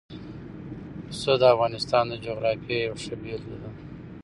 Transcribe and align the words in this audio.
پسه 1.07 1.33
د 1.41 1.43
افغانستان 1.53 2.03
د 2.09 2.13
جغرافیې 2.25 2.77
یوه 2.85 2.97
ښه 3.03 3.15
بېلګه 3.21 3.57
ده. 3.61 3.69